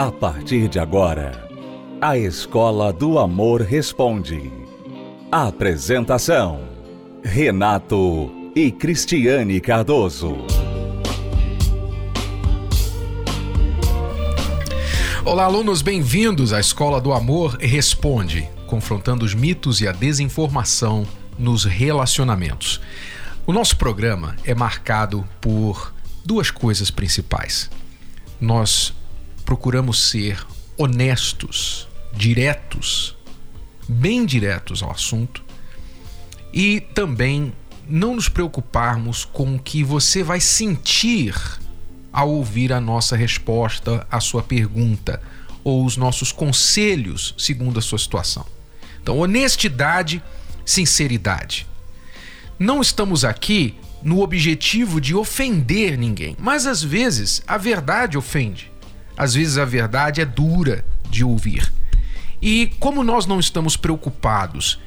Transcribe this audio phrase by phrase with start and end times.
[0.00, 1.46] A partir de agora,
[2.00, 4.50] a Escola do Amor Responde.
[5.30, 6.62] Apresentação:
[7.22, 10.38] Renato e Cristiane Cardoso.
[15.22, 21.06] Olá, alunos, bem-vindos à Escola do Amor Responde, confrontando os mitos e a desinformação
[21.38, 22.80] nos relacionamentos.
[23.46, 25.92] O nosso programa é marcado por
[26.24, 27.70] duas coisas principais.
[28.40, 28.94] Nós
[29.50, 30.46] procuramos ser
[30.78, 33.16] honestos, diretos,
[33.88, 35.42] bem diretos ao assunto
[36.52, 37.52] e também
[37.88, 41.34] não nos preocuparmos com o que você vai sentir
[42.12, 45.20] ao ouvir a nossa resposta à sua pergunta
[45.64, 48.46] ou os nossos conselhos segundo a sua situação.
[49.02, 50.22] Então, honestidade,
[50.64, 51.66] sinceridade.
[52.56, 58.69] Não estamos aqui no objetivo de ofender ninguém, mas às vezes a verdade ofende.
[59.16, 61.72] Às vezes a verdade é dura de ouvir.
[62.40, 64.78] E como nós não estamos preocupados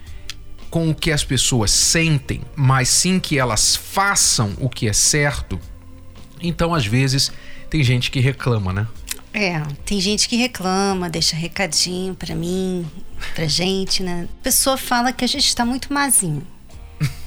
[0.70, 5.60] com o que as pessoas sentem, mas sim que elas façam o que é certo,
[6.42, 7.32] então às vezes
[7.70, 8.88] tem gente que reclama, né?
[9.34, 12.86] É, tem gente que reclama, deixa recadinho para mim,
[13.34, 14.28] pra gente, né?
[14.40, 16.46] A pessoa fala que a gente está muito mazinho.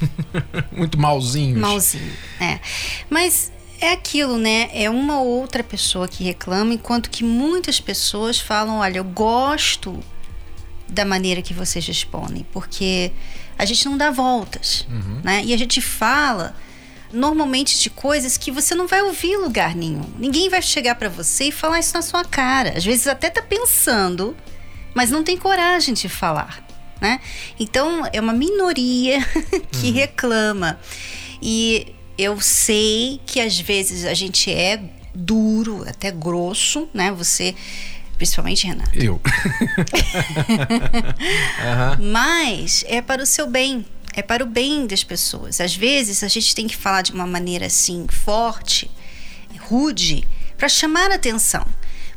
[0.70, 1.58] muito malzinho.
[1.58, 2.60] Malzinho, é.
[3.10, 4.70] Mas é aquilo, né?
[4.72, 9.98] É uma ou outra pessoa que reclama, enquanto que muitas pessoas falam: olha, eu gosto
[10.88, 13.12] da maneira que vocês respondem, porque
[13.58, 15.20] a gente não dá voltas, uhum.
[15.24, 15.42] né?
[15.44, 16.54] E a gente fala
[17.12, 20.04] normalmente de coisas que você não vai ouvir em lugar nenhum.
[20.18, 22.76] Ninguém vai chegar para você e falar isso na sua cara.
[22.76, 24.36] Às vezes até tá pensando,
[24.94, 26.64] mas não tem coragem de falar,
[27.00, 27.20] né?
[27.58, 29.24] Então é uma minoria
[29.72, 29.94] que uhum.
[29.94, 30.78] reclama.
[31.40, 34.80] E eu sei que às vezes a gente é
[35.14, 37.12] duro, até grosso, né?
[37.12, 37.54] Você
[38.16, 38.98] Principalmente Renato.
[38.98, 39.20] Eu.
[42.00, 42.10] uhum.
[42.10, 43.84] Mas é para o seu bem.
[44.14, 45.60] É para o bem das pessoas.
[45.60, 48.90] Às vezes a gente tem que falar de uma maneira assim, forte,
[49.60, 51.66] rude, para chamar a atenção.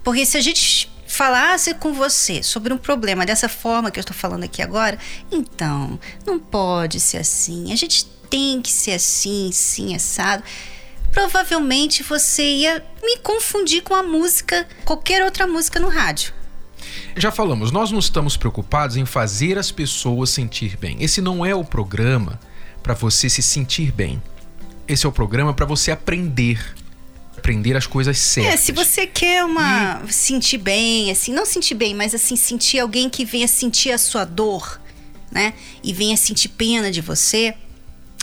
[0.02, 4.16] Porque se a gente falasse com você sobre um problema dessa forma que eu estou
[4.16, 4.98] falando aqui agora,
[5.30, 7.74] então não pode ser assim.
[7.74, 10.44] A gente tem que ser assim, sim, assado
[11.12, 16.34] provavelmente você ia me confundir com a música, qualquer outra música no rádio.
[17.16, 20.98] Já falamos, nós não estamos preocupados em fazer as pessoas sentir bem.
[21.00, 22.40] Esse não é o programa
[22.82, 24.22] para você se sentir bem.
[24.88, 26.76] Esse é o programa para você aprender.
[27.38, 28.54] Aprender as coisas certas.
[28.54, 30.02] É, se você quer uma.
[30.08, 30.14] E...
[30.14, 34.26] sentir bem, assim, não sentir bem, mas assim, sentir alguém que venha sentir a sua
[34.26, 34.80] dor,
[35.32, 35.54] né?
[35.84, 37.56] E venha sentir pena de você.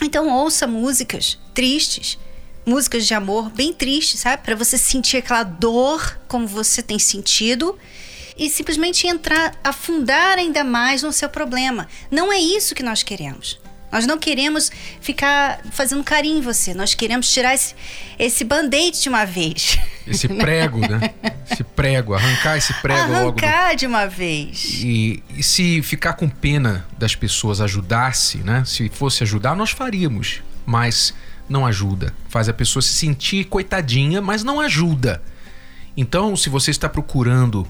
[0.02, 2.18] Então ouça músicas tristes
[2.66, 4.42] músicas de amor bem tristes, sabe?
[4.42, 7.78] Para você sentir aquela dor como você tem sentido
[8.36, 11.88] e simplesmente entrar, afundar ainda mais no seu problema.
[12.10, 13.58] Não é isso que nós queremos.
[13.90, 14.70] Nós não queremos
[15.00, 16.74] ficar fazendo carinho em você.
[16.74, 17.74] Nós queremos tirar esse,
[18.18, 19.78] esse band-aid de uma vez.
[20.06, 21.15] Esse prego, né?
[21.50, 23.39] Esse prego, arrancar esse prego arrancar logo.
[23.44, 24.81] Arrancar de uma vez.
[24.83, 28.62] E, e, se ficar com pena das pessoas ajudasse, né?
[28.65, 30.43] Se fosse ajudar, nós faríamos.
[30.65, 31.15] Mas
[31.49, 32.12] não ajuda.
[32.28, 35.22] Faz a pessoa se sentir coitadinha, mas não ajuda.
[35.97, 37.67] Então, se você está procurando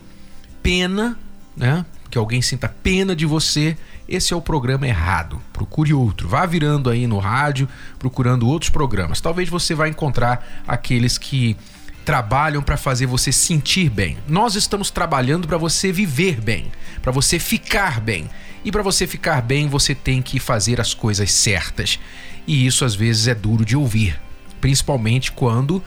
[0.63, 1.19] pena,
[1.57, 1.85] né?
[2.11, 3.77] Que alguém sinta pena de você,
[4.09, 5.41] esse é o programa errado.
[5.53, 6.29] Procure outro.
[6.29, 7.69] Vá virando aí no rádio,
[7.99, 9.21] procurando outros programas.
[9.21, 11.57] Talvez você vá encontrar aqueles que
[12.07, 14.17] trabalham para fazer você sentir bem.
[14.29, 16.71] Nós estamos trabalhando para você viver bem,
[17.03, 18.31] para você ficar bem.
[18.65, 21.99] E para você ficar bem, você tem que fazer as coisas certas.
[22.47, 24.19] E isso às vezes é duro de ouvir,
[24.61, 25.83] principalmente quando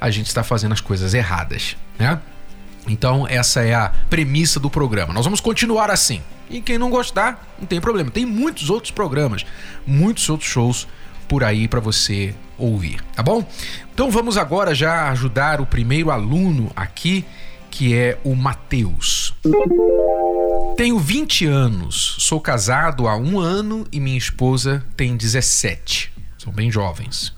[0.00, 2.20] a gente está fazendo as coisas erradas, né?
[2.88, 5.14] Então, essa é a premissa do programa.
[5.14, 6.20] Nós vamos continuar assim.
[6.48, 8.10] E quem não gostar, não tem problema.
[8.10, 9.46] Tem muitos outros programas,
[9.86, 10.88] muitos outros shows
[11.30, 13.48] por aí para você ouvir, tá bom?
[13.94, 17.24] Então vamos agora já ajudar o primeiro aluno aqui,
[17.70, 19.32] que é o Matheus.
[20.76, 26.12] Tenho 20 anos, sou casado há um ano e minha esposa tem 17.
[26.36, 27.32] São bem jovens.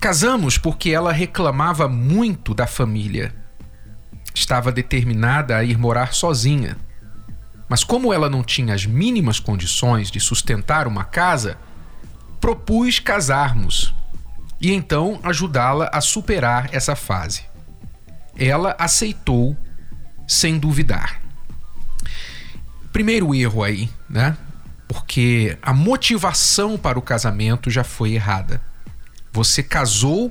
[0.00, 3.34] Casamos porque ela reclamava muito da família.
[4.32, 6.76] Estava determinada a ir morar sozinha.
[7.68, 11.58] Mas como ela não tinha as mínimas condições de sustentar uma casa,
[12.44, 13.94] propus casarmos
[14.60, 17.42] e então ajudá-la a superar essa fase.
[18.36, 19.56] Ela aceitou
[20.28, 21.24] sem duvidar
[22.92, 24.36] primeiro erro aí, né?
[24.86, 28.60] Porque a motivação para o casamento já foi errada.
[29.32, 30.30] Você casou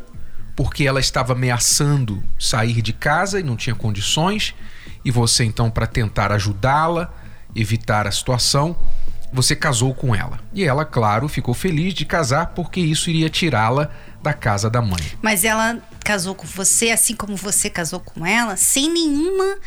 [0.56, 4.54] porque ela estava ameaçando sair de casa e não tinha condições,
[5.04, 7.12] e você então para tentar ajudá-la,
[7.56, 8.78] evitar a situação,
[9.34, 10.40] você casou com ela.
[10.54, 13.90] E ela, claro, ficou feliz de casar porque isso iria tirá-la
[14.22, 15.04] da casa da mãe.
[15.22, 19.58] Mas ela casou com você, assim como você casou com ela, sem nenhuma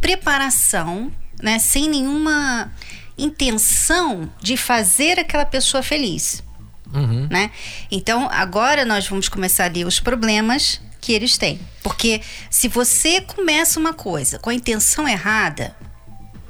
[0.00, 1.10] preparação,
[1.42, 1.58] né?
[1.58, 2.70] Sem nenhuma
[3.16, 6.44] intenção de fazer aquela pessoa feliz.
[6.92, 7.26] Uhum.
[7.30, 7.50] Né?
[7.90, 11.58] Então, agora nós vamos começar a ler os problemas que eles têm.
[11.82, 12.20] Porque
[12.50, 15.74] se você começa uma coisa com a intenção errada,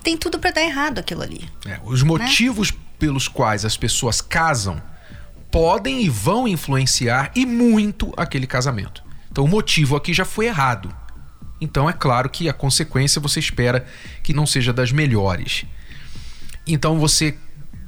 [0.06, 1.48] tem tudo para dar errado aquilo ali.
[1.66, 2.78] É, os motivos né?
[2.96, 4.80] pelos quais as pessoas casam
[5.50, 9.02] podem e vão influenciar e muito aquele casamento.
[9.32, 10.94] Então, o motivo aqui já foi errado.
[11.60, 13.84] Então, é claro que a consequência você espera
[14.22, 15.64] que não seja das melhores.
[16.64, 17.36] Então, você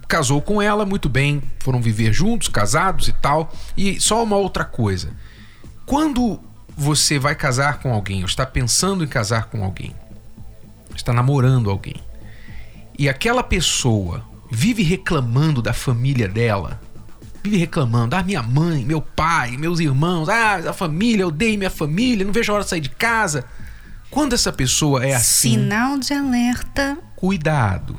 [0.09, 3.55] casou com ela, muito bem, foram viver juntos, casados e tal.
[3.77, 5.13] E só uma outra coisa.
[5.87, 6.41] Quando
[6.77, 9.95] você vai casar com alguém, ou está pensando em casar com alguém,
[10.97, 12.08] está namorando alguém,
[12.99, 16.81] e aquela pessoa vive reclamando da família dela,
[17.43, 21.71] vive reclamando, ah, minha mãe, meu pai, meus irmãos, ah, a família, eu odeio minha
[21.71, 23.45] família, não vejo a hora de sair de casa.
[24.11, 25.53] Quando essa pessoa é assim.
[25.53, 26.99] Sinal de alerta.
[27.15, 27.99] Cuidado.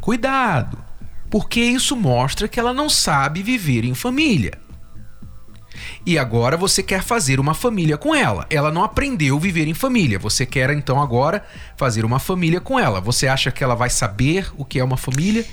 [0.00, 0.88] Cuidado
[1.30, 4.58] porque isso mostra que ela não sabe viver em família.
[6.04, 8.46] E agora você quer fazer uma família com ela.
[8.50, 10.18] Ela não aprendeu a viver em família.
[10.18, 11.44] Você quer então agora
[11.76, 13.00] fazer uma família com ela.
[13.00, 15.44] Você acha que ela vai saber o que é uma família?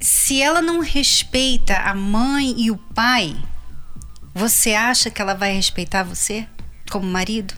[0.00, 3.36] Se ela não respeita a mãe e o pai,
[4.34, 6.46] você acha que ela vai respeitar você
[6.90, 7.54] como marido?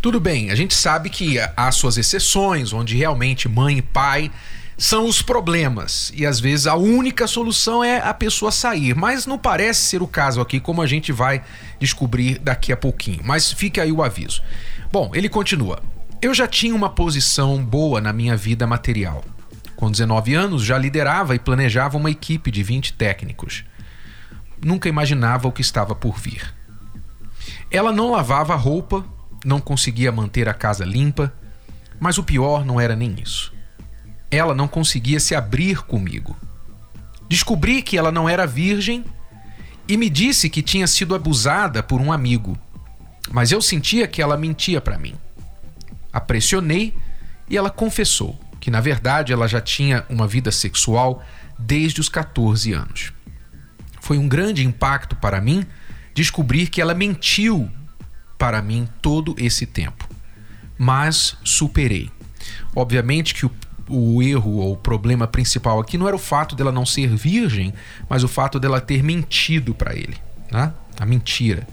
[0.00, 4.30] Tudo bem, a gente sabe que há suas exceções, onde realmente mãe e pai
[4.76, 6.12] são os problemas.
[6.14, 8.94] E às vezes a única solução é a pessoa sair.
[8.94, 11.42] Mas não parece ser o caso aqui, como a gente vai
[11.80, 13.20] descobrir daqui a pouquinho.
[13.24, 14.42] Mas fique aí o aviso.
[14.92, 15.82] Bom, ele continua.
[16.20, 19.24] Eu já tinha uma posição boa na minha vida material.
[19.74, 23.64] Com 19 anos, já liderava e planejava uma equipe de 20 técnicos.
[24.64, 26.54] Nunca imaginava o que estava por vir.
[27.70, 29.04] Ela não lavava roupa,
[29.44, 31.32] não conseguia manter a casa limpa,
[32.00, 33.55] mas o pior não era nem isso
[34.30, 36.36] ela não conseguia se abrir comigo.
[37.28, 39.04] Descobri que ela não era virgem
[39.88, 42.58] e me disse que tinha sido abusada por um amigo,
[43.30, 45.14] mas eu sentia que ela mentia para mim.
[46.12, 46.94] A pressionei
[47.48, 51.24] e ela confessou que, na verdade, ela já tinha uma vida sexual
[51.58, 53.12] desde os 14 anos.
[54.00, 55.64] Foi um grande impacto para mim
[56.14, 57.70] descobrir que ela mentiu
[58.38, 60.08] para mim todo esse tempo.
[60.78, 62.10] Mas superei.
[62.74, 63.50] Obviamente que o
[63.88, 67.72] o erro ou o problema principal aqui não era o fato dela não ser virgem,
[68.08, 70.16] mas o fato dela ter mentido para ele,
[70.50, 70.72] né?
[70.98, 71.66] A mentira.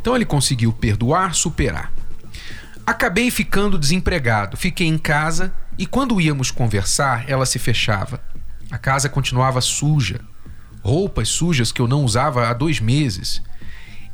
[0.00, 1.92] Então ele conseguiu perdoar, superar.
[2.86, 8.20] Acabei ficando desempregado, fiquei em casa e quando íamos conversar, ela se fechava.
[8.70, 10.20] A casa continuava suja,
[10.82, 13.42] roupas sujas que eu não usava há dois meses.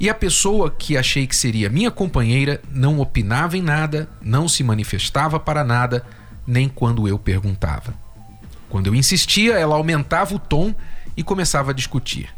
[0.00, 4.62] E a pessoa que achei que seria minha companheira não opinava em nada, não se
[4.62, 6.04] manifestava para nada,
[6.48, 7.92] nem quando eu perguntava.
[8.70, 10.74] Quando eu insistia, ela aumentava o tom
[11.14, 12.34] e começava a discutir.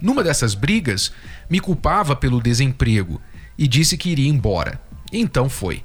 [0.00, 1.12] Numa dessas brigas,
[1.50, 3.20] me culpava pelo desemprego
[3.58, 4.80] e disse que iria embora.
[5.12, 5.82] Então foi.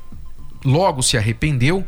[0.63, 1.83] Logo se arrependeu.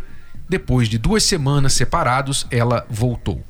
[0.49, 3.45] Depois de duas semanas separados, ela voltou.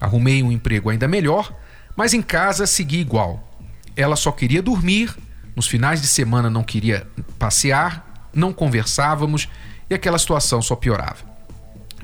[0.00, 1.52] Arrumei um emprego ainda melhor,
[1.96, 3.60] mas em casa segui igual.
[3.96, 5.16] Ela só queria dormir,
[5.56, 7.08] nos finais de semana não queria
[7.38, 9.48] passear, não conversávamos
[9.90, 11.25] e aquela situação só piorava.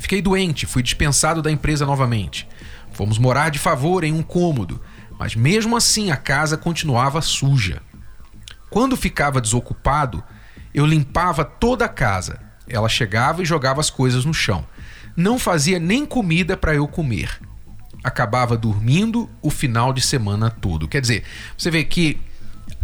[0.02, 2.48] Fiquei doente, fui dispensado da empresa novamente.
[2.92, 4.82] Fomos morar de favor em um cômodo,
[5.16, 7.80] mas mesmo assim a casa continuava suja.
[8.68, 10.20] Quando ficava desocupado,
[10.74, 12.40] eu limpava toda a casa.
[12.68, 14.66] Ela chegava e jogava as coisas no chão.
[15.16, 17.40] Não fazia nem comida para eu comer.
[18.02, 20.88] Acabava dormindo o final de semana todo.
[20.88, 21.22] Quer dizer,
[21.56, 22.20] você vê que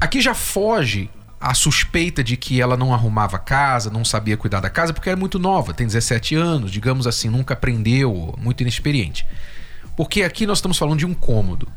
[0.01, 1.11] aqui já foge
[1.41, 5.19] a suspeita de que ela não arrumava casa, não sabia cuidar da casa, porque era
[5.19, 9.25] muito nova, tem 17 anos, digamos assim, nunca aprendeu, muito inexperiente.
[9.97, 11.69] Porque aqui nós estamos falando de um cômodo.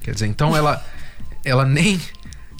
[0.00, 0.84] Quer dizer, então ela,
[1.44, 2.00] ela nem,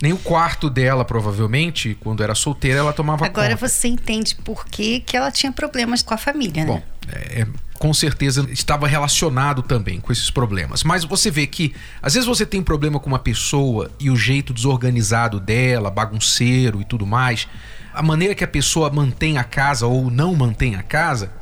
[0.00, 3.68] nem o quarto dela, provavelmente, quando era solteira, ela tomava Agora conta.
[3.68, 6.72] você entende por que, que ela tinha problemas com a família, né?
[6.72, 7.46] Bom, é,
[7.78, 10.82] com certeza estava relacionado também com esses problemas.
[10.82, 14.52] Mas você vê que às vezes você tem problema com uma pessoa e o jeito
[14.52, 17.46] desorganizado dela, bagunceiro e tudo mais,
[17.92, 21.32] a maneira que a pessoa mantém a casa ou não mantém a casa,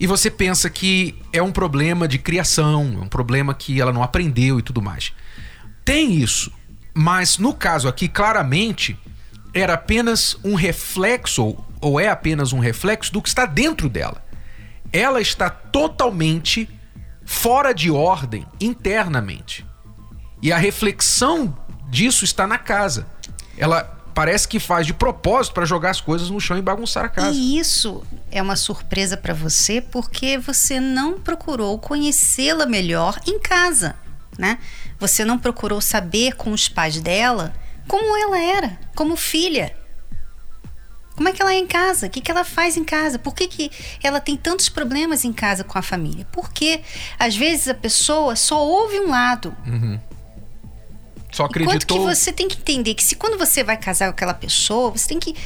[0.00, 4.02] e você pensa que é um problema de criação, é um problema que ela não
[4.02, 5.12] aprendeu e tudo mais.
[5.84, 6.50] Tem isso,
[6.94, 8.98] mas no caso aqui, claramente,
[9.52, 14.24] era apenas um reflexo, ou é apenas um reflexo do que está dentro dela.
[14.92, 16.68] Ela está totalmente
[17.24, 19.64] fora de ordem internamente.
[20.42, 21.56] E a reflexão
[21.88, 23.06] disso está na casa.
[23.56, 27.08] Ela parece que faz de propósito para jogar as coisas no chão e bagunçar a
[27.08, 27.30] casa.
[27.30, 33.96] E isso é uma surpresa para você porque você não procurou conhecê-la melhor em casa,
[34.38, 34.58] né?
[34.98, 37.54] Você não procurou saber com os pais dela
[37.86, 39.74] como ela era, como filha.
[41.20, 42.06] Como é que ela é em casa?
[42.06, 43.18] O que, que ela faz em casa?
[43.18, 43.70] Por que, que
[44.02, 46.26] ela tem tantos problemas em casa com a família?
[46.32, 46.80] Porque
[47.18, 49.54] às vezes a pessoa só ouve um lado.
[49.66, 50.00] Uhum.
[51.30, 51.76] Só acreditou.
[51.76, 54.92] Enquanto que você tem que entender que se quando você vai casar com aquela pessoa,
[54.92, 55.36] você tem que.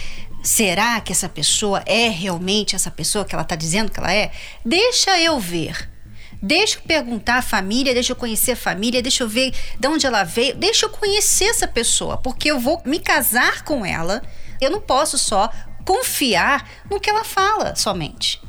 [0.44, 4.30] Será que essa pessoa é realmente essa pessoa que ela está dizendo que ela é?
[4.64, 5.90] Deixa eu ver.
[6.40, 10.06] Deixa eu perguntar a família, deixa eu conhecer a família, deixa eu ver de onde
[10.06, 14.22] ela veio, deixa eu conhecer essa pessoa, porque eu vou me casar com ela.
[14.60, 15.50] Eu não posso só
[15.84, 18.40] confiar no que ela fala somente.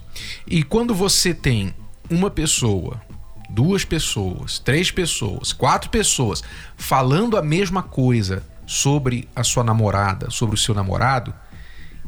[0.48, 1.74] E quando você tem
[2.10, 3.02] uma pessoa,
[3.50, 6.44] duas pessoas, três pessoas, quatro pessoas
[6.78, 11.34] falando a mesma coisa sobre a sua namorada, sobre o seu namorado,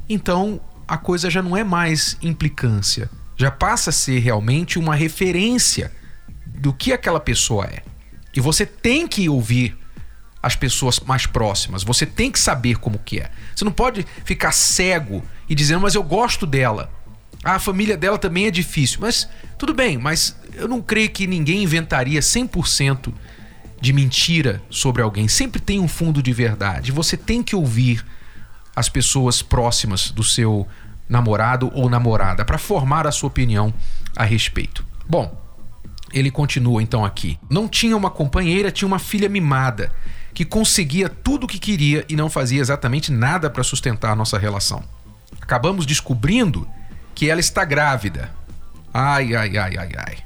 [0.09, 5.91] então a coisa já não é mais implicância, já passa a ser realmente uma referência
[6.45, 7.83] do que aquela pessoa é.
[8.33, 9.77] E você tem que ouvir
[10.41, 13.31] as pessoas mais próximas, você tem que saber como que é.
[13.55, 16.91] Você não pode ficar cego e dizendo, mas eu gosto dela.
[17.43, 18.99] Ah, a família dela também é difícil.
[19.01, 19.27] Mas
[19.57, 23.13] tudo bem, mas eu não creio que ninguém inventaria 100%
[23.79, 25.27] de mentira sobre alguém.
[25.27, 26.91] Sempre tem um fundo de verdade.
[26.91, 28.05] Você tem que ouvir
[28.75, 30.67] as pessoas próximas do seu
[31.09, 33.73] namorado ou namorada para formar a sua opinião
[34.15, 34.85] a respeito.
[35.07, 35.41] Bom,
[36.13, 37.39] ele continua então aqui.
[37.49, 39.91] Não tinha uma companheira, tinha uma filha mimada
[40.37, 44.37] que conseguia tudo o que queria e não fazia exatamente nada para sustentar a nossa
[44.37, 44.83] relação.
[45.41, 46.69] Acabamos descobrindo
[47.15, 48.29] que ela está grávida.
[48.93, 50.17] Ai, ai, ai, ai, ai.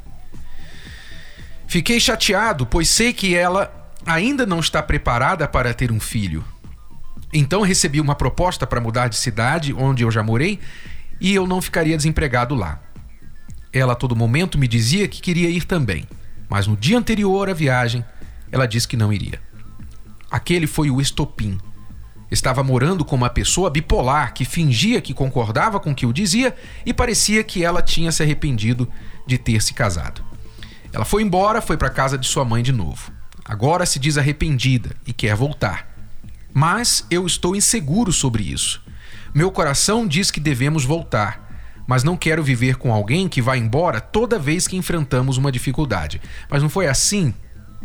[1.66, 6.44] Fiquei chateado, pois sei que ela ainda não está preparada para ter um filho.
[7.32, 10.60] Então recebi uma proposta para mudar de cidade, onde eu já morei,
[11.22, 12.82] e eu não ficaria desempregado lá.
[13.72, 16.06] Ela a todo momento me dizia que queria ir também,
[16.50, 18.04] mas no dia anterior à viagem,
[18.52, 19.40] ela disse que não iria.
[20.32, 21.60] Aquele foi o estopim.
[22.32, 26.56] Estava morando com uma pessoa bipolar que fingia que concordava com o que eu dizia
[26.86, 28.88] e parecia que ela tinha se arrependido
[29.28, 30.24] de ter se casado.
[30.94, 33.12] Ela foi embora, foi para casa de sua mãe de novo.
[33.44, 35.90] Agora se diz arrependida e quer voltar.
[36.54, 38.82] Mas eu estou inseguro sobre isso.
[39.34, 44.00] Meu coração diz que devemos voltar, mas não quero viver com alguém que vai embora
[44.00, 46.22] toda vez que enfrentamos uma dificuldade.
[46.50, 47.34] Mas não foi assim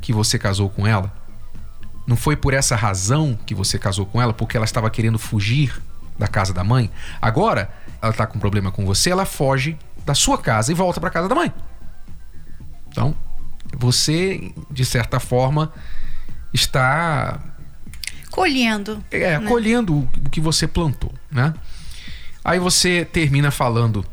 [0.00, 1.25] que você casou com ela?
[2.06, 5.82] Não foi por essa razão que você casou com ela, porque ela estava querendo fugir
[6.18, 6.90] da casa da mãe?
[7.20, 7.70] Agora,
[8.00, 11.28] ela está com problema com você, ela foge da sua casa e volta para casa
[11.28, 11.52] da mãe.
[12.88, 13.14] Então,
[13.76, 15.72] você, de certa forma,
[16.52, 17.40] está
[18.30, 19.02] colhendo.
[19.10, 19.48] É, né?
[19.48, 21.54] colhendo o que você plantou, né?
[22.44, 24.04] Aí você termina falando: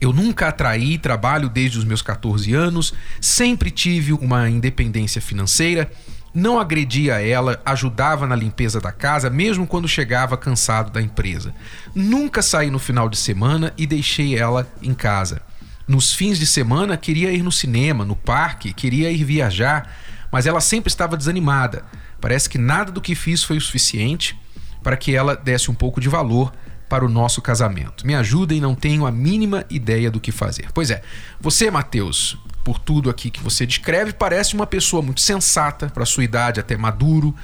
[0.00, 5.92] Eu nunca atraí trabalho desde os meus 14 anos, sempre tive uma independência financeira,
[6.34, 11.54] não agredia ela, ajudava na limpeza da casa, mesmo quando chegava cansado da empresa.
[11.94, 15.42] Nunca saí no final de semana e deixei ela em casa.
[15.86, 19.94] Nos fins de semana queria ir no cinema, no parque, queria ir viajar,
[20.30, 21.84] mas ela sempre estava desanimada.
[22.20, 24.38] Parece que nada do que fiz foi o suficiente
[24.82, 26.52] para que ela desse um pouco de valor
[26.88, 28.06] para o nosso casamento.
[28.06, 30.68] Me ajudem, não tenho a mínima ideia do que fazer.
[30.72, 31.02] Pois é,
[31.40, 36.24] você, Mateus, por tudo aqui que você descreve, parece uma pessoa muito sensata, para sua
[36.24, 37.34] idade até maduro,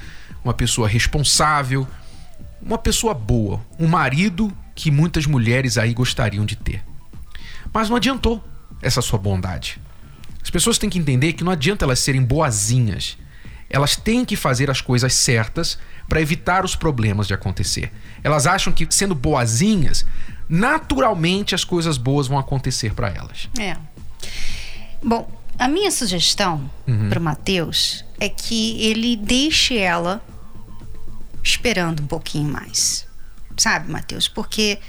[0.43, 1.87] uma pessoa responsável,
[2.61, 6.83] uma pessoa boa, um marido que muitas mulheres aí gostariam de ter.
[7.73, 8.43] Mas não adiantou
[8.81, 9.79] essa sua bondade.
[10.41, 13.17] As pessoas têm que entender que não adianta elas serem boazinhas
[13.69, 17.91] elas têm que fazer as coisas certas para evitar os problemas de acontecer.
[18.23, 20.05] Elas acham que sendo boazinhas,
[20.47, 23.47] naturalmente as coisas boas vão acontecer para elas.
[23.59, 23.77] É.
[25.03, 27.09] Bom, a minha sugestão uhum.
[27.09, 30.23] para o Matheus é que ele deixe ela
[31.43, 33.07] esperando um pouquinho mais.
[33.57, 34.27] Sabe, Matheus?
[34.27, 34.79] Porque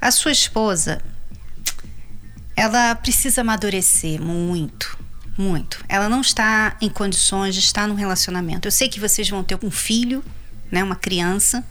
[0.00, 1.02] a sua esposa
[2.56, 5.04] ela precisa amadurecer muito
[5.36, 5.84] muito.
[5.88, 8.68] Ela não está em condições de estar num relacionamento.
[8.68, 10.24] Eu sei que vocês vão ter um filho,
[10.70, 11.64] né, uma criança,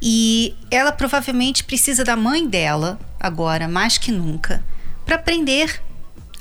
[0.00, 4.62] e ela provavelmente precisa da mãe dela agora mais que nunca
[5.06, 5.80] para aprender,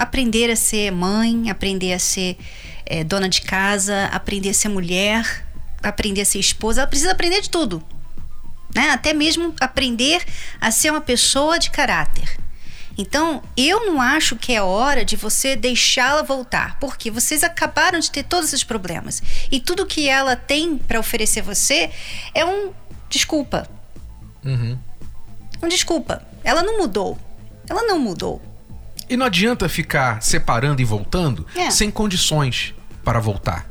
[0.01, 2.36] aprender a ser mãe, aprender a ser
[2.88, 5.46] é, dona de casa, aprender a ser mulher,
[5.84, 6.81] aprender a ser esposa.
[6.81, 7.84] Ela precisa aprender de tudo.
[8.74, 8.89] né?
[8.89, 10.25] Até mesmo aprender
[10.60, 12.39] a ser uma pessoa de caráter.
[12.98, 18.10] Então, eu não acho que é hora de você deixá-la voltar, porque vocês acabaram de
[18.12, 19.22] ter todos esses problemas.
[19.51, 21.91] E tudo que ela tem para oferecer você
[22.34, 22.72] é um
[23.10, 23.70] desculpa.
[24.43, 24.77] Uhum.
[25.62, 26.25] Um desculpa.
[26.43, 27.17] Ela não mudou.
[27.70, 28.41] Ela não mudou.
[29.11, 31.69] E não adianta ficar separando e voltando É.
[31.69, 33.67] sem condições para voltar.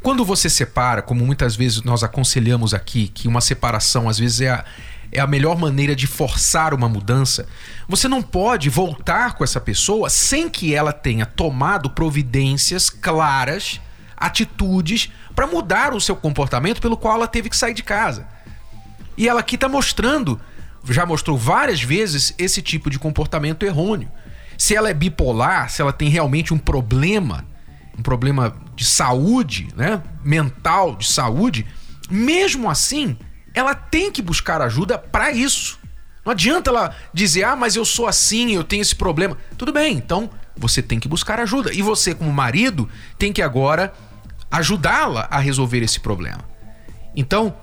[0.00, 4.50] Quando você separa, como muitas vezes nós aconselhamos aqui, que uma separação às vezes é
[4.50, 4.64] a,
[5.10, 7.48] é a melhor maneira de forçar uma mudança,
[7.88, 13.80] você não pode voltar com essa pessoa sem que ela tenha tomado providências claras,
[14.16, 18.28] atitudes para mudar o seu comportamento pelo qual ela teve que sair de casa.
[19.16, 20.40] E ela aqui está mostrando,
[20.88, 24.08] já mostrou várias vezes, esse tipo de comportamento errôneo.
[24.56, 27.44] Se ela é bipolar, se ela tem realmente um problema,
[27.98, 30.02] um problema de saúde, né?
[30.22, 31.66] Mental, de saúde,
[32.10, 33.16] mesmo assim,
[33.54, 35.78] ela tem que buscar ajuda para isso.
[36.24, 39.36] Não adianta ela dizer, ah, mas eu sou assim, eu tenho esse problema.
[39.58, 41.72] Tudo bem, então você tem que buscar ajuda.
[41.72, 43.92] E você, como marido, tem que agora
[44.50, 46.40] ajudá-la a resolver esse problema.
[47.14, 47.54] Então,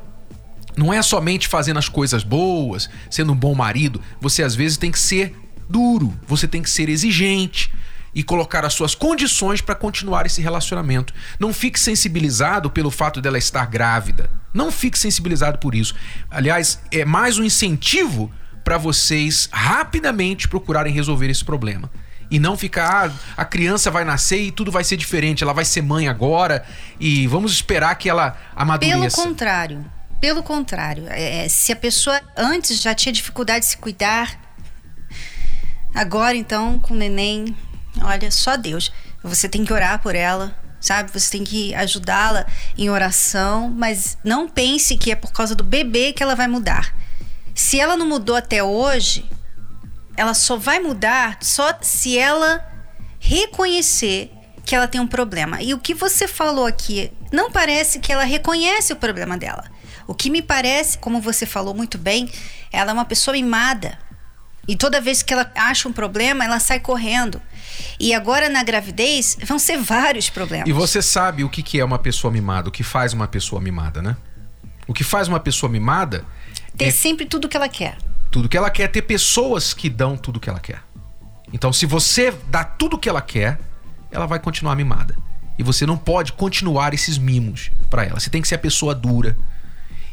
[0.78, 4.02] não é somente fazendo as coisas boas, sendo um bom marido.
[4.20, 5.36] Você às vezes tem que ser
[5.72, 7.72] duro, você tem que ser exigente
[8.14, 11.14] e colocar as suas condições para continuar esse relacionamento.
[11.40, 14.30] Não fique sensibilizado pelo fato dela estar grávida.
[14.54, 15.96] Não fique sensibilizado por isso.
[16.30, 18.30] Aliás, é mais um incentivo
[18.64, 21.90] para vocês rapidamente procurarem resolver esse problema.
[22.30, 25.66] E não ficar, ah, a criança vai nascer e tudo vai ser diferente, ela vai
[25.66, 26.64] ser mãe agora
[27.00, 29.18] e vamos esperar que ela Pelo amadureça.
[29.22, 29.86] contrário.
[30.22, 31.06] Pelo contrário.
[31.10, 34.40] É, se a pessoa antes já tinha dificuldade de se cuidar,
[35.94, 37.56] agora então com o neném,
[38.02, 38.92] olha, só Deus.
[39.24, 41.12] Você tem que orar por ela, sabe?
[41.12, 42.46] Você tem que ajudá-la
[42.78, 46.96] em oração, mas não pense que é por causa do bebê que ela vai mudar.
[47.54, 49.30] Se ela não mudou até hoje,
[50.18, 52.66] ela só vai mudar só se ela
[53.20, 54.32] reconhecer
[54.66, 55.62] que ela tem um problema.
[55.62, 59.66] E o que você falou aqui, não parece que ela reconhece o problema dela.
[60.08, 62.30] O que me parece, como você falou muito bem,
[62.72, 63.98] ela é uma pessoa mimada.
[64.72, 67.42] E toda vez que ela acha um problema, ela sai correndo.
[68.00, 70.66] E agora na gravidez vão ser vários problemas.
[70.66, 73.62] E você sabe o que que é uma pessoa mimada, o que faz uma pessoa
[73.62, 74.16] mimada, né?
[74.88, 76.24] O que faz uma pessoa mimada
[76.78, 77.98] ter é sempre tudo que ela quer.
[78.32, 80.82] tudo que ela quer, ter pessoas que dão tudo que ela quer.
[81.52, 83.60] Então, se você dá tudo que ela quer,
[84.10, 85.18] ela vai continuar mimada.
[85.60, 88.22] E você não pode continuar esses mimos para ela.
[88.22, 89.38] Você tem que ser a pessoa dura.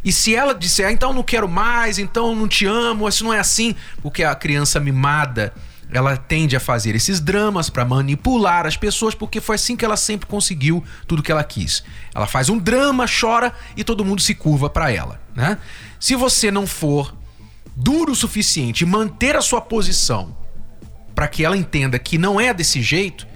[0.09, 3.35] E se ela disser, ah, então não quero mais, então não te amo, isso não
[3.35, 5.53] é assim, porque a criança mimada,
[5.93, 9.99] ela tende a fazer esses dramas para manipular as pessoas, porque foi assim que ela
[9.99, 11.85] sempre conseguiu tudo que ela quis.
[12.15, 15.59] Ela faz um drama, chora e todo mundo se curva para ela, né?
[16.01, 17.15] Se você não for
[17.77, 20.35] duro o suficiente manter a sua posição
[21.15, 23.27] para que ela entenda que não é desse jeito,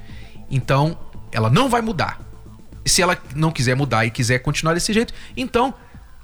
[0.50, 0.98] então
[1.30, 2.18] ela não vai mudar.
[2.82, 5.74] E se ela não quiser mudar e quiser continuar desse jeito, então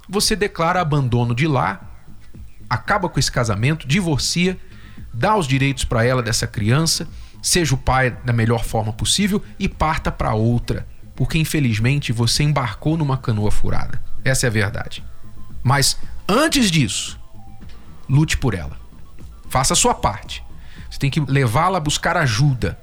[0.09, 1.81] você declara abandono de lá,
[2.67, 4.59] acaba com esse casamento, divorcia,
[5.13, 7.07] dá os direitos para ela dessa criança,
[7.41, 12.97] seja o pai da melhor forma possível e parta para outra, porque infelizmente você embarcou
[12.97, 14.01] numa canoa furada.
[14.25, 15.03] Essa é a verdade.
[15.63, 17.19] Mas antes disso,
[18.09, 18.77] lute por ela.
[19.49, 20.43] Faça a sua parte.
[20.89, 22.79] Você tem que levá-la a buscar ajuda.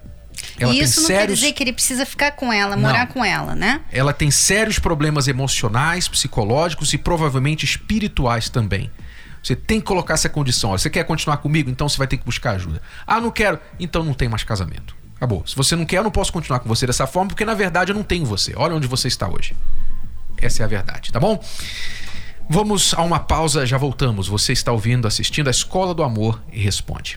[0.59, 3.13] Ela e isso não sérios quer dizer que ele precisa ficar com ela, morar Não.
[3.13, 3.81] com ela, né?
[3.93, 8.91] ela tem sérios problemas emocionais, psicológicos e provavelmente espirituais também.
[9.43, 10.71] Você tem que colocar essa condição.
[10.71, 11.71] Ó, Você quer continuar comigo?
[11.71, 12.83] Então você vai ter que buscar ajuda.
[13.07, 13.61] Ah, não quero.
[13.79, 14.97] Então não tem mais casamento.
[15.15, 15.45] Acabou.
[15.47, 17.93] Se você não quer, eu não posso continuar com você dessa forma, porque na verdade
[17.93, 18.53] eu não tenho você.
[18.57, 19.55] Olha onde você está hoje.
[20.37, 21.43] Essa é a verdade, tá bom?
[22.51, 24.29] Vamos a uma pausa, já voltamos.
[24.29, 27.17] Você está ouvindo, assistindo a Escola do Amor e responde.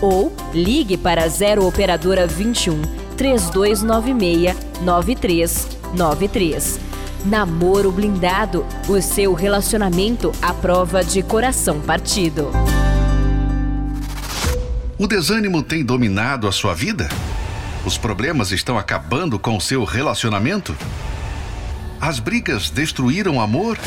[0.00, 2.80] ou ligue para 0 operadora 21
[3.16, 6.80] 3296 9393.
[7.24, 12.50] Namoro blindado, o seu relacionamento à prova de coração partido.
[14.96, 17.08] O desânimo tem dominado a sua vida?
[17.84, 20.76] Os problemas estão acabando com o seu relacionamento?
[22.00, 23.78] As brigas destruíram o amor?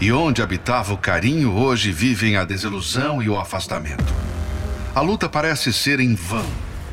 [0.00, 4.21] E onde habitava o carinho, hoje vivem a desilusão e o afastamento.
[4.94, 6.44] A luta parece ser em vão,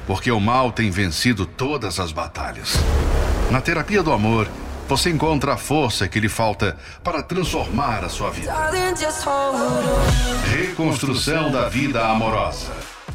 [0.07, 2.75] porque o mal tem vencido todas as batalhas.
[3.51, 4.47] Na terapia do amor,
[4.87, 8.53] você encontra a força que lhe falta para transformar a sua vida.
[10.49, 12.71] Reconstrução da vida amorosa.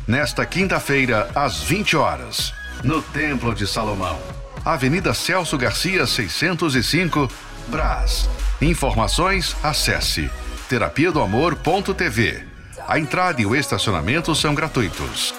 [0.06, 4.18] Nesta quinta-feira, às 20 horas, no Templo de Salomão.
[4.62, 7.30] Avenida Celso Garcia, 605,
[7.68, 8.28] Brás.
[8.60, 10.30] Informações, acesse
[10.68, 12.53] terapia do amor.tv.
[12.86, 15.34] A entrada e o estacionamento são gratuitos.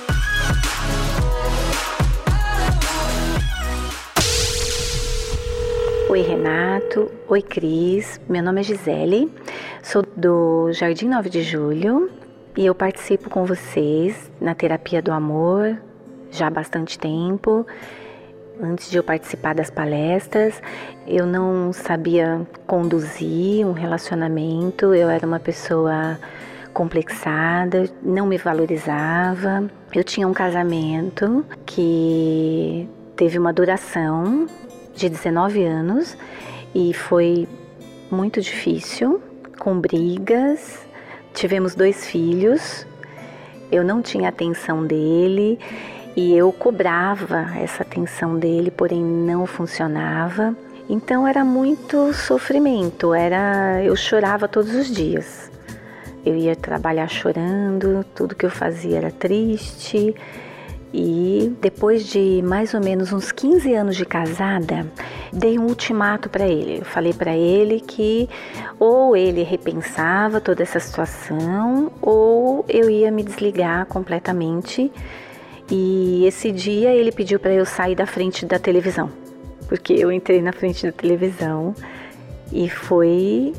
[6.09, 7.11] Oi, Renato.
[7.27, 8.19] Oi, Cris.
[8.27, 9.31] Meu nome é Gisele.
[9.83, 12.09] Sou do Jardim 9 de Julho
[12.57, 15.77] e eu participo com vocês na terapia do amor
[16.31, 17.65] já há bastante tempo.
[18.59, 20.59] Antes de eu participar das palestras,
[21.05, 26.17] eu não sabia conduzir um relacionamento, eu era uma pessoa
[26.75, 29.63] complexada, não me valorizava.
[29.93, 34.45] Eu tinha um casamento que teve uma duração
[34.93, 36.17] de 19 anos
[36.75, 37.47] e foi
[38.11, 39.21] muito difícil,
[39.57, 40.85] com brigas.
[41.33, 42.85] Tivemos dois filhos,
[43.71, 45.57] eu não tinha atenção dele
[46.13, 50.53] e eu cobrava essa atenção dele, porém não funcionava.
[50.89, 55.54] Então era muito sofrimento, era eu chorava todos os dias.
[56.25, 60.15] Eu ia trabalhar chorando, tudo que eu fazia era triste.
[60.97, 64.87] E depois de mais ou menos uns 15 anos de casada,
[65.31, 66.79] dei um ultimato para ele.
[66.79, 68.29] Eu falei para ele que
[68.79, 74.91] ou ele repensava toda essa situação ou eu ia me desligar completamente
[75.69, 79.11] e esse dia ele pediu para eu sair da frente da televisão,
[79.67, 81.73] porque eu entrei na frente da televisão
[82.53, 83.53] e foi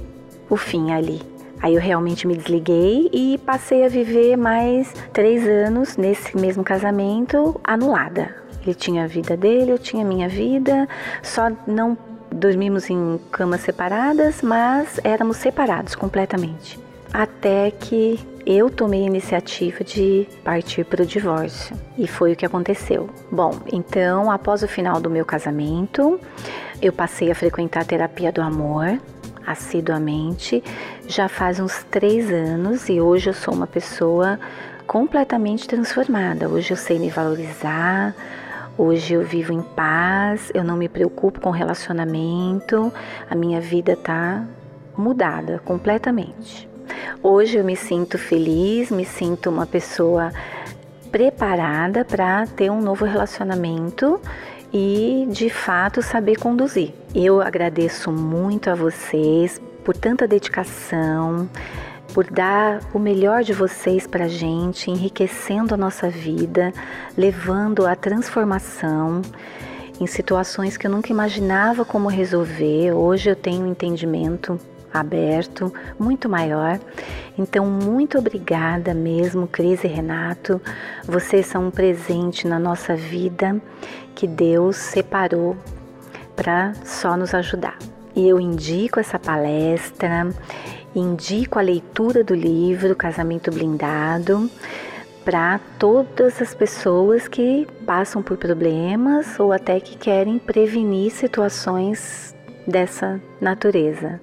[0.49, 1.36] o fim ali.
[1.67, 7.61] Aí eu realmente me desliguei e passei a viver mais três anos nesse mesmo casamento
[7.65, 8.37] anulada.
[8.63, 10.89] Ele tinha a vida dele, eu tinha a minha vida,
[11.25, 11.99] só não
[12.31, 16.79] dormimos em camas separadas, mas éramos separados completamente.
[17.13, 21.75] Até que eu tomei a iniciativa de partir para o divórcio.
[21.99, 23.11] E foi o que aconteceu.
[23.29, 26.21] Bom, então, após o final do meu casamento,
[26.81, 29.01] eu passei a frequentar a terapia do amor
[29.47, 30.63] assiduamente.
[31.07, 34.39] Já faz uns três anos e hoje eu sou uma pessoa
[34.87, 36.49] completamente transformada.
[36.49, 38.15] Hoje eu sei me valorizar.
[38.79, 42.93] Hoje eu vivo em paz, eu não me preocupo com relacionamento,
[43.29, 44.45] a minha vida está
[44.95, 46.69] mudada completamente.
[47.23, 50.31] Hoje eu me sinto feliz, me sinto uma pessoa
[51.11, 54.21] preparada para ter um novo relacionamento
[54.73, 56.93] e de fato saber conduzir.
[57.15, 61.49] Eu agradeço muito a vocês por tanta dedicação,
[62.13, 66.73] por dar o melhor de vocês para a gente, enriquecendo a nossa vida,
[67.17, 69.23] levando a transformação
[70.01, 72.93] em situações que eu nunca imaginava como resolver.
[72.93, 74.59] Hoje eu tenho um entendimento
[74.99, 76.79] aberto, muito maior.
[77.39, 80.61] Então, muito obrigada mesmo, Cris e Renato.
[81.05, 83.61] Vocês são um presente na nossa vida
[84.15, 85.57] que Deus separou
[86.35, 87.79] para só nos ajudar.
[88.15, 90.29] E eu indico essa palestra,
[90.95, 94.51] indico a leitura do livro Casamento Blindado
[95.27, 102.35] para todas as pessoas que passam por problemas ou até que querem prevenir situações
[102.67, 104.21] dessa natureza.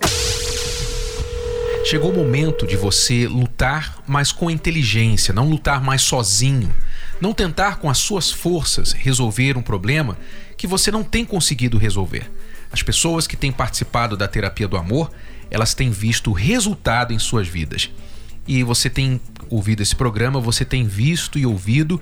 [1.86, 6.74] Chegou o momento de você lutar, mas com inteligência, não lutar mais sozinho.
[7.20, 10.18] Não tentar com as suas forças resolver um problema
[10.56, 12.32] que você não tem conseguido resolver.
[12.72, 15.12] As pessoas que têm participado da terapia do amor,
[15.52, 17.92] elas têm visto resultado em suas vidas.
[18.48, 19.20] E você tem
[19.50, 22.00] ouvido esse programa, você tem visto e ouvido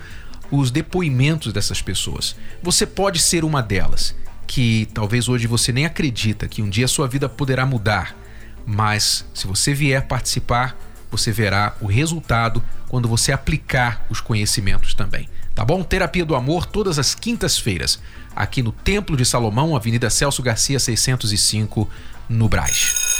[0.51, 2.35] os depoimentos dessas pessoas.
[2.61, 4.15] Você pode ser uma delas,
[4.45, 8.20] que talvez hoje você nem acredita que um dia sua vida poderá mudar
[8.65, 10.77] mas se você vier participar,
[11.09, 15.29] você verá o resultado quando você aplicar os conhecimentos também.
[15.53, 15.83] Tá bom?
[15.83, 17.99] Terapia do Amor todas as quintas-feiras,
[18.35, 21.89] aqui no Templo de Salomão, Avenida Celso Garcia 605,
[22.29, 23.11] no Braz.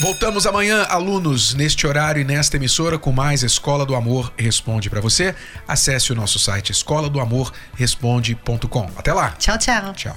[0.00, 5.00] Voltamos amanhã, alunos, neste horário e nesta emissora com mais Escola do Amor Responde para
[5.00, 5.34] você.
[5.68, 8.90] Acesse o nosso site escola do amor responde.com.
[8.96, 9.32] Até lá.
[9.32, 9.92] Tchau, tchau.
[9.92, 10.16] Tchau.